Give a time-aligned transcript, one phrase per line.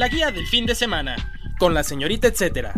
[0.00, 1.14] La guía del fin de semana,
[1.58, 2.72] con la señorita etcétera.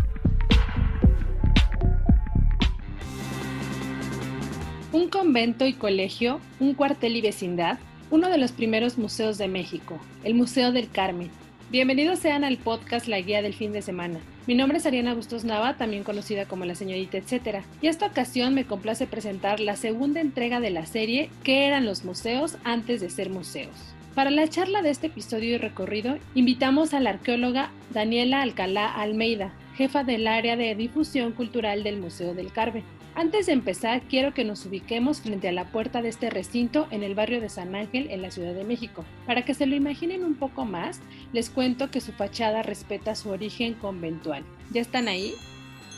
[4.91, 7.79] Un convento y colegio, un cuartel y vecindad,
[8.11, 11.31] uno de los primeros museos de México, el Museo del Carmen.
[11.71, 14.19] Bienvenidos sean al podcast La Guía del Fin de Semana.
[14.45, 18.53] Mi nombre es Ariana Bustos Nava, también conocida como la señorita etcétera, y esta ocasión
[18.53, 23.09] me complace presentar la segunda entrega de la serie ¿Qué eran los museos antes de
[23.09, 23.95] ser museos?
[24.15, 29.51] Para la charla de este episodio y recorrido, invitamos a la arqueóloga Daniela Alcalá Almeida,
[29.75, 32.83] jefa del área de difusión cultural del Museo del Carmen.
[33.15, 37.01] Antes de empezar, quiero que nos ubiquemos frente a la puerta de este recinto en
[37.01, 39.03] el barrio de San Ángel, en la Ciudad de México.
[39.25, 43.29] Para que se lo imaginen un poco más, les cuento que su fachada respeta su
[43.29, 44.43] origen conventual.
[44.71, 45.33] ¿Ya están ahí?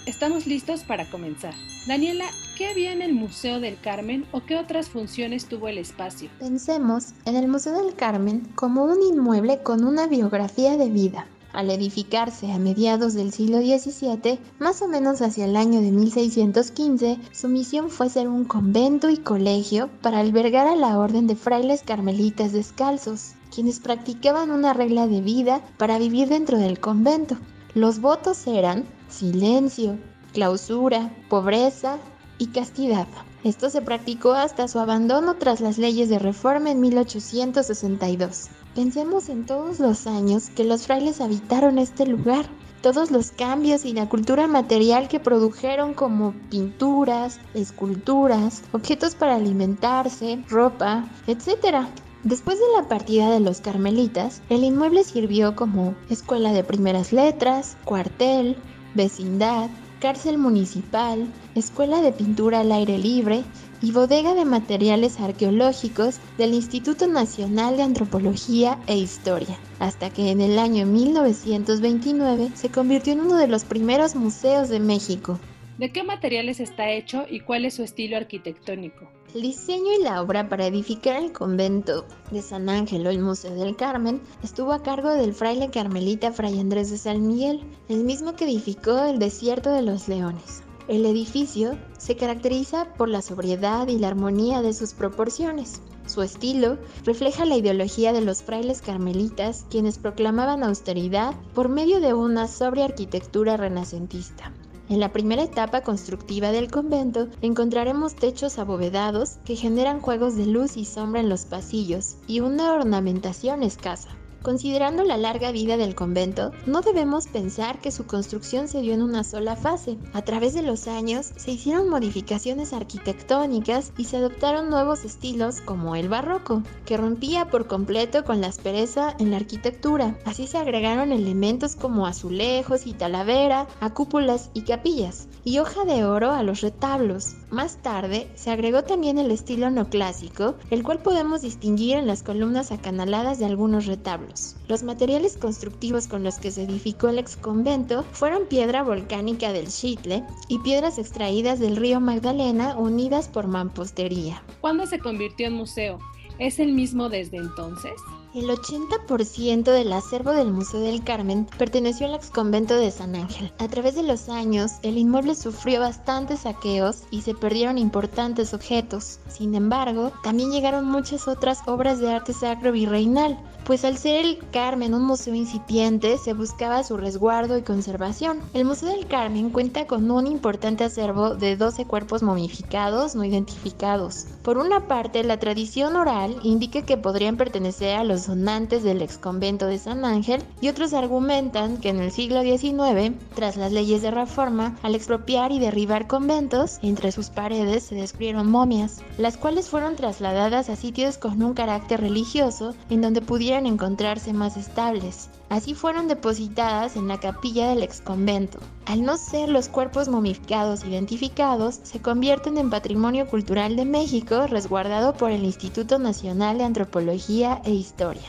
[0.06, 1.56] Estamos listos para comenzar.
[1.88, 2.25] Daniela,
[2.56, 6.30] ¿qué había en el Museo del Carmen o qué otras funciones tuvo el espacio?
[6.38, 11.72] Pensemos en el Museo del Carmen como un inmueble con una biografía de vida al
[11.72, 17.47] edificarse a mediados del siglo XVII, más o menos hacia el año de 1615, su
[17.47, 22.52] misión fue ser un convento y colegio para albergar a la orden de frailes carmelitas
[22.52, 27.38] descalzos, quienes practicaban una regla de vida para vivir dentro del convento.
[27.73, 29.98] Los votos eran silencio,
[30.34, 31.98] clausura, pobreza
[32.38, 33.08] y castidad.
[33.44, 38.50] Esto se practicó hasta su abandono tras las leyes de reforma en 1862.
[38.73, 42.45] Pensemos en todos los años que los frailes habitaron este lugar,
[42.81, 50.44] todos los cambios y la cultura material que produjeron como pinturas, esculturas, objetos para alimentarse,
[50.50, 51.88] ropa, etc.
[52.24, 57.78] Después de la partida de los carmelitas, el inmueble sirvió como escuela de primeras letras,
[57.85, 58.58] cuartel,
[58.95, 59.69] vecindad,
[60.00, 63.44] cárcel municipal, escuela de pintura al aire libre
[63.81, 70.41] y bodega de materiales arqueológicos del Instituto Nacional de Antropología e Historia, hasta que en
[70.41, 75.39] el año 1929 se convirtió en uno de los primeros museos de México.
[75.78, 79.09] ¿De qué materiales está hecho y cuál es su estilo arquitectónico?
[79.34, 83.53] El diseño y la obra para edificar el convento de San Ángel o el Museo
[83.56, 88.38] del Carmen estuvo a cargo del fraile carmelita Fray Andrés de San Miguel, el mismo
[88.38, 90.64] que edificó el desierto de los leones.
[90.88, 95.81] El edificio se caracteriza por la sobriedad y la armonía de sus proporciones.
[96.06, 102.14] Su estilo refleja la ideología de los frailes carmelitas, quienes proclamaban austeridad por medio de
[102.14, 104.53] una sobria arquitectura renacentista.
[104.88, 110.78] En la primera etapa constructiva del convento encontraremos techos abovedados que generan juegos de luz
[110.78, 114.09] y sombra en los pasillos y una ornamentación escasa.
[114.45, 119.01] Considerando la larga vida del convento, no debemos pensar que su construcción se dio en
[119.01, 119.97] una sola fase.
[120.13, 125.95] A través de los años se hicieron modificaciones arquitectónicas y se adoptaron nuevos estilos como
[125.95, 130.16] el barroco, que rompía por completo con la aspereza en la arquitectura.
[130.25, 136.05] Así se agregaron elementos como azulejos y talavera a cúpulas y capillas, y hoja de
[136.05, 137.34] oro a los retablos.
[137.55, 142.73] Más tarde se agregó también el estilo neoclásico, el cual podemos distinguir en las columnas
[142.73, 144.57] acanaladas de algunos retablos.
[144.67, 149.69] Los materiales constructivos con los que se edificó el ex convento fueron piedra volcánica del
[149.69, 154.43] Chitle y piedras extraídas del río Magdalena unidas por mampostería.
[154.59, 155.99] ¿Cuándo se convirtió en museo?
[156.39, 157.93] ¿Es el mismo desde entonces?
[158.35, 163.53] El 80% del acervo del Museo del Carmen perteneció al exconvento de San Ángel.
[163.59, 169.19] A través de los años, el inmueble sufrió bastantes saqueos y se perdieron importantes objetos.
[169.29, 174.40] Sin embargo, también llegaron muchas otras obras de arte sacro virreinal, pues al ser el
[174.52, 178.41] Carmen un museo incipiente, se buscaba su resguardo y conservación.
[178.53, 184.26] El Museo del Carmen cuenta con un importante acervo de 12 cuerpos momificados no identificados.
[184.43, 189.67] Por una parte, la tradición oral indica que podrían pertenecer a los donantes del exconvento
[189.67, 194.11] de San Ángel y otros argumentan que en el siglo XIX, tras las leyes de
[194.11, 199.95] reforma, al expropiar y derribar conventos, entre sus paredes se descubrieron momias, las cuales fueron
[199.95, 205.29] trasladadas a sitios con un carácter religioso en donde pudieran encontrarse más estables.
[205.55, 208.59] Así fueron depositadas en la capilla del exconvento.
[208.87, 215.13] Al no ser los cuerpos momificados identificados, se convierten en patrimonio cultural de México resguardado
[215.13, 218.28] por el Instituto Nacional de Antropología e Historia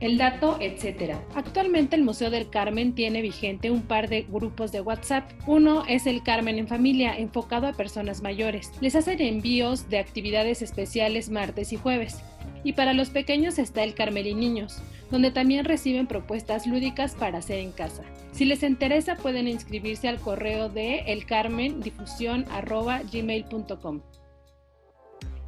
[0.00, 1.16] el dato, etc.
[1.34, 5.30] Actualmente el Museo del Carmen tiene vigente un par de grupos de WhatsApp.
[5.46, 8.72] Uno es el Carmen en Familia, enfocado a personas mayores.
[8.80, 12.22] Les hacen envíos de actividades especiales martes y jueves.
[12.64, 17.38] Y para los pequeños está el Carmel y Niños, donde también reciben propuestas lúdicas para
[17.38, 18.02] hacer en casa.
[18.32, 24.02] Si les interesa pueden inscribirse al correo de elcarmendifusión.gmail.com.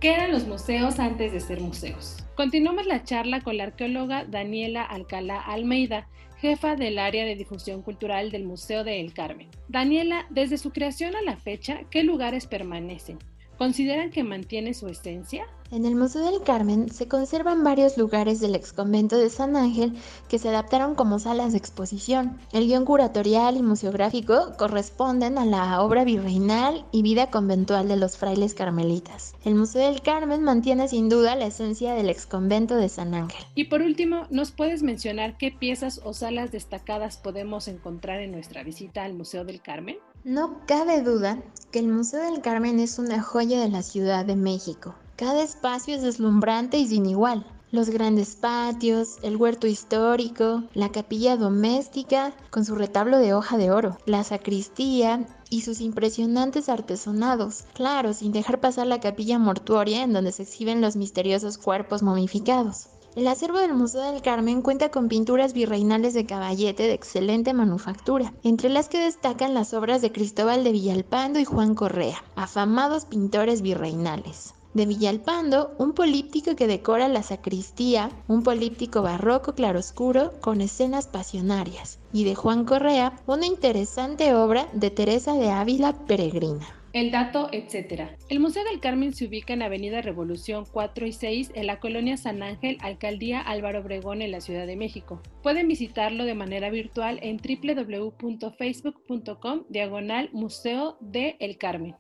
[0.01, 2.17] ¿Qué eran los museos antes de ser museos?
[2.35, 6.09] Continuamos la charla con la arqueóloga Daniela Alcalá Almeida,
[6.41, 9.49] jefa del área de difusión cultural del Museo de El Carmen.
[9.69, 13.21] Daniela, desde su creación a la fecha, ¿qué lugares permanecen?
[13.63, 15.47] ¿Consideran que mantiene su esencia?
[15.71, 19.93] En el Museo del Carmen se conservan varios lugares del exconvento de San Ángel
[20.29, 22.41] que se adaptaron como salas de exposición.
[22.53, 28.17] El guion curatorial y museográfico corresponden a la obra virreinal y vida conventual de los
[28.19, 29.37] frailes carmelitas.
[29.45, 33.45] El Museo del Carmen mantiene sin duda la esencia del exconvento de San Ángel.
[33.55, 38.65] Y por último, ¿nos puedes mencionar qué piezas o salas destacadas podemos encontrar en nuestra
[38.65, 39.99] visita al Museo del Carmen?
[40.25, 41.43] No cabe duda
[41.73, 44.95] que el Museo del Carmen es una joya de la Ciudad de México.
[45.17, 47.45] Cada espacio es deslumbrante y sin igual.
[47.73, 53.73] Los grandes patios, el huerto histórico, la capilla doméstica con su retablo de hoja de
[53.73, 60.13] oro, la sacristía y sus impresionantes artesonados, claro, sin dejar pasar la capilla mortuoria en
[60.13, 62.87] donde se exhiben los misteriosos cuerpos momificados.
[63.15, 68.33] El acervo del Museo del Carmen cuenta con pinturas virreinales de caballete de excelente manufactura,
[68.43, 73.61] entre las que destacan las obras de Cristóbal de Villalpando y Juan Correa, afamados pintores
[73.61, 81.07] virreinales de Villalpando, un políptico que decora la sacristía, un políptico barroco claroscuro con escenas
[81.07, 86.82] pasionarias, y de Juan Correa, una interesante obra de Teresa de Ávila Peregrina.
[86.93, 88.11] El dato, etc.
[88.29, 92.19] El Museo del Carmen se ubica en Avenida Revolución 4 y 6 en la colonia
[92.19, 95.23] San Ángel, Alcaldía Álvaro Obregón en la Ciudad de México.
[95.43, 101.95] Pueden visitarlo de manera virtual en www.facebook.com diagonal Museo de El Carmen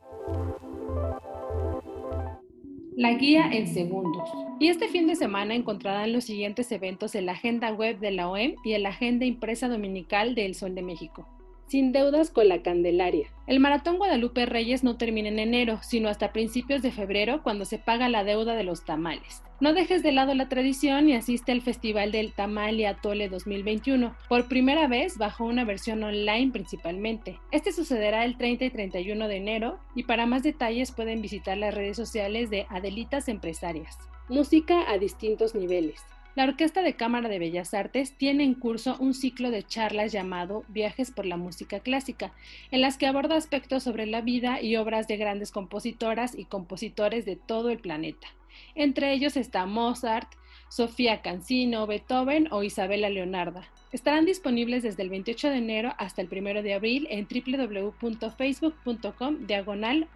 [2.94, 4.28] la guía en segundos.
[4.60, 8.28] Y este fin de semana encontrarán los siguientes eventos en la agenda web de la
[8.28, 11.26] OEM y en la agenda impresa dominical de El Sol de México
[11.72, 13.28] sin deudas con la Candelaria.
[13.46, 17.78] El Maratón Guadalupe Reyes no termina en enero, sino hasta principios de febrero cuando se
[17.78, 19.42] paga la deuda de los tamales.
[19.58, 24.14] No dejes de lado la tradición y asiste al Festival del Tamal y Atole 2021,
[24.28, 27.40] por primera vez bajo una versión online principalmente.
[27.52, 31.74] Este sucederá el 30 y 31 de enero y para más detalles pueden visitar las
[31.74, 33.96] redes sociales de Adelitas Empresarias.
[34.28, 36.02] Música a distintos niveles.
[36.34, 40.64] La Orquesta de Cámara de Bellas Artes tiene en curso un ciclo de charlas llamado
[40.69, 42.32] Viajes por la Música Clásica,
[42.70, 47.26] en las que aborda aspectos sobre la vida y obras de grandes compositoras y compositores
[47.26, 48.29] de todo el planeta.
[48.75, 50.32] Entre ellos está Mozart,
[50.70, 53.69] Sofía Cancino, Beethoven o Isabella Leonarda.
[53.93, 60.08] Estarán disponibles desde el 28 de enero hasta el 1 de abril en www.facebook.com diagonal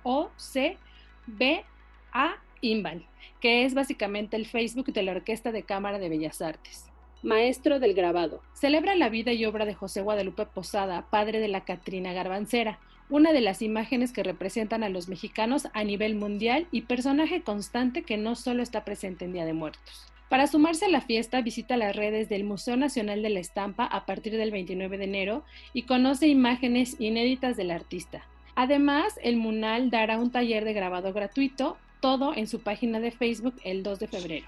[3.41, 6.91] Que es básicamente el Facebook de la Orquesta de Cámara de Bellas Artes.
[7.23, 8.43] Maestro del grabado.
[8.55, 12.79] Celebra la vida y obra de José Guadalupe Posada, padre de la Catrina Garbancera,
[13.09, 18.03] una de las imágenes que representan a los mexicanos a nivel mundial y personaje constante
[18.03, 20.07] que no solo está presente en Día de Muertos.
[20.29, 24.07] Para sumarse a la fiesta, visita las redes del Museo Nacional de la Estampa a
[24.07, 28.27] partir del 29 de enero y conoce imágenes inéditas del artista.
[28.57, 33.55] Además, el MUNAL dará un taller de grabado gratuito todo en su página de Facebook
[33.65, 34.47] el 2 de febrero.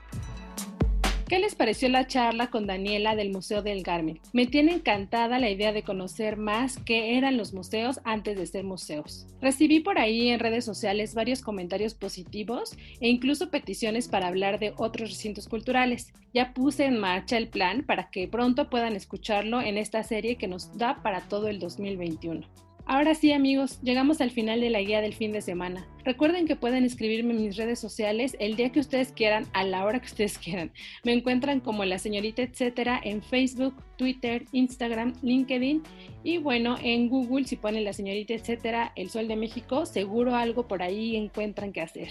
[1.28, 4.18] ¿Qué les pareció la charla con Daniela del Museo del Carmen?
[4.32, 8.64] Me tiene encantada la idea de conocer más qué eran los museos antes de ser
[8.64, 9.26] museos.
[9.42, 14.72] Recibí por ahí en redes sociales varios comentarios positivos e incluso peticiones para hablar de
[14.78, 16.14] otros recintos culturales.
[16.32, 20.48] Ya puse en marcha el plan para que pronto puedan escucharlo en esta serie que
[20.48, 22.67] nos da para todo el 2021.
[22.90, 25.86] Ahora sí amigos, llegamos al final de la guía del fin de semana.
[26.06, 29.84] Recuerden que pueden escribirme en mis redes sociales el día que ustedes quieran, a la
[29.84, 30.72] hora que ustedes quieran.
[31.04, 35.82] Me encuentran como la señorita etcétera en Facebook, Twitter, Instagram, LinkedIn
[36.24, 40.66] y bueno, en Google si ponen la señorita etcétera, el Sol de México, seguro algo
[40.66, 42.08] por ahí encuentran que hacer.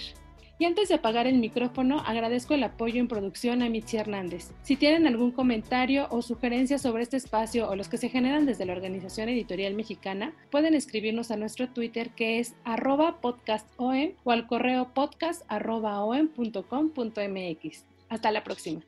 [0.60, 4.50] Y antes de apagar el micrófono, agradezco el apoyo en producción a Mitzi Hernández.
[4.64, 8.66] Si tienen algún comentario o sugerencia sobre este espacio o los que se generan desde
[8.66, 14.48] la Organización Editorial Mexicana, pueden escribirnos a nuestro Twitter que es arroba podcastom o al
[14.48, 17.86] correo podcast.om.com.mx.
[18.10, 18.82] Hasta la próxima.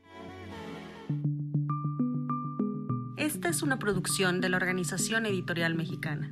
[3.17, 6.31] Esta es una producción de la Organización Editorial Mexicana.